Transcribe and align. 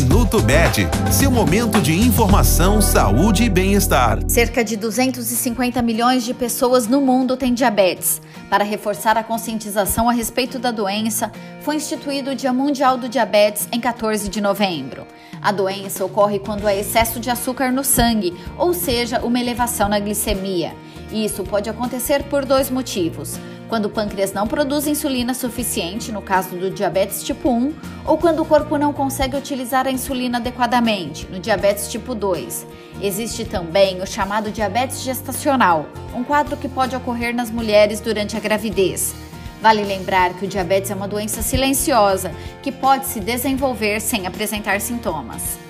Minuto 0.00 0.42
Med, 0.42 0.88
seu 1.12 1.30
momento 1.30 1.78
de 1.78 1.92
informação, 1.92 2.80
saúde 2.80 3.44
e 3.44 3.50
bem-estar. 3.50 4.18
Cerca 4.26 4.64
de 4.64 4.74
250 4.74 5.82
milhões 5.82 6.24
de 6.24 6.32
pessoas 6.32 6.86
no 6.86 7.02
mundo 7.02 7.36
têm 7.36 7.52
diabetes. 7.52 8.18
Para 8.48 8.64
reforçar 8.64 9.18
a 9.18 9.22
conscientização 9.22 10.08
a 10.08 10.12
respeito 10.12 10.58
da 10.58 10.70
doença, 10.70 11.30
foi 11.60 11.76
instituído 11.76 12.30
o 12.30 12.34
Dia 12.34 12.50
Mundial 12.50 12.96
do 12.96 13.10
Diabetes 13.10 13.68
em 13.70 13.78
14 13.78 14.30
de 14.30 14.40
novembro. 14.40 15.06
A 15.42 15.52
doença 15.52 16.02
ocorre 16.02 16.38
quando 16.38 16.66
há 16.66 16.74
excesso 16.74 17.20
de 17.20 17.28
açúcar 17.28 17.70
no 17.70 17.84
sangue, 17.84 18.34
ou 18.56 18.72
seja, 18.72 19.20
uma 19.20 19.38
elevação 19.38 19.86
na 19.86 20.00
glicemia. 20.00 20.74
Isso 21.12 21.44
pode 21.44 21.68
acontecer 21.68 22.22
por 22.24 22.46
dois 22.46 22.70
motivos 22.70 23.38
quando 23.70 23.86
o 23.86 23.90
pâncreas 23.90 24.32
não 24.32 24.48
produz 24.48 24.88
insulina 24.88 25.32
suficiente, 25.32 26.10
no 26.10 26.20
caso 26.20 26.56
do 26.56 26.72
diabetes 26.72 27.22
tipo 27.22 27.48
1, 27.48 27.72
ou 28.04 28.18
quando 28.18 28.42
o 28.42 28.44
corpo 28.44 28.76
não 28.76 28.92
consegue 28.92 29.36
utilizar 29.36 29.86
a 29.86 29.92
insulina 29.92 30.38
adequadamente, 30.38 31.26
no 31.30 31.38
diabetes 31.38 31.88
tipo 31.88 32.12
2. 32.12 32.66
Existe 33.00 33.44
também 33.44 34.02
o 34.02 34.06
chamado 34.06 34.50
diabetes 34.50 35.02
gestacional, 35.02 35.86
um 36.12 36.24
quadro 36.24 36.56
que 36.56 36.68
pode 36.68 36.96
ocorrer 36.96 37.32
nas 37.32 37.48
mulheres 37.48 38.00
durante 38.00 38.36
a 38.36 38.40
gravidez. 38.40 39.14
Vale 39.62 39.84
lembrar 39.84 40.34
que 40.34 40.46
o 40.46 40.48
diabetes 40.48 40.90
é 40.90 40.94
uma 40.94 41.06
doença 41.06 41.40
silenciosa 41.40 42.32
que 42.62 42.72
pode 42.72 43.06
se 43.06 43.20
desenvolver 43.20 44.00
sem 44.00 44.26
apresentar 44.26 44.80
sintomas. 44.80 45.69